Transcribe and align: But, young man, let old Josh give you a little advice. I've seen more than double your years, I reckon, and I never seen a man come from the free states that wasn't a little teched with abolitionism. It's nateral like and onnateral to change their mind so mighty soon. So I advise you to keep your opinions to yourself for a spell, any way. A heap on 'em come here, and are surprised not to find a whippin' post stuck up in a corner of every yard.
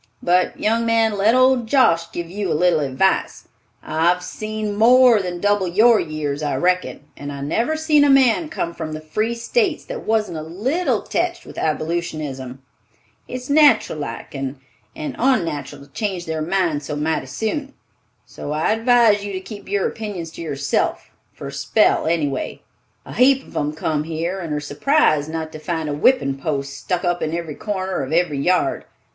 But, 0.23 0.59
young 0.59 0.83
man, 0.83 1.15
let 1.15 1.35
old 1.35 1.67
Josh 1.67 2.11
give 2.11 2.27
you 2.27 2.51
a 2.51 2.57
little 2.57 2.79
advice. 2.79 3.47
I've 3.83 4.23
seen 4.23 4.75
more 4.75 5.21
than 5.21 5.39
double 5.39 5.67
your 5.67 5.99
years, 5.99 6.41
I 6.41 6.55
reckon, 6.55 7.01
and 7.15 7.31
I 7.31 7.41
never 7.41 7.77
seen 7.77 8.03
a 8.03 8.09
man 8.09 8.49
come 8.49 8.73
from 8.73 8.93
the 8.93 8.99
free 8.99 9.35
states 9.35 9.85
that 9.85 10.01
wasn't 10.03 10.39
a 10.39 10.41
little 10.41 11.03
teched 11.03 11.45
with 11.45 11.55
abolitionism. 11.59 12.63
It's 13.27 13.47
nateral 13.47 13.99
like 13.99 14.33
and 14.33 14.55
onnateral 14.97 15.83
to 15.85 15.91
change 15.93 16.25
their 16.25 16.41
mind 16.41 16.81
so 16.81 16.95
mighty 16.95 17.27
soon. 17.27 17.75
So 18.25 18.53
I 18.53 18.71
advise 18.71 19.23
you 19.23 19.31
to 19.33 19.39
keep 19.39 19.69
your 19.69 19.87
opinions 19.87 20.31
to 20.31 20.41
yourself 20.41 21.11
for 21.31 21.45
a 21.45 21.51
spell, 21.53 22.07
any 22.07 22.27
way. 22.27 22.63
A 23.05 23.13
heap 23.13 23.55
on 23.55 23.67
'em 23.67 23.73
come 23.75 24.05
here, 24.05 24.39
and 24.39 24.51
are 24.51 24.59
surprised 24.59 25.29
not 25.31 25.51
to 25.51 25.59
find 25.59 25.87
a 25.87 25.93
whippin' 25.93 26.39
post 26.39 26.75
stuck 26.75 27.03
up 27.05 27.21
in 27.21 27.35
a 27.37 27.53
corner 27.53 28.01
of 28.01 28.11
every 28.11 28.39
yard. 28.39 28.85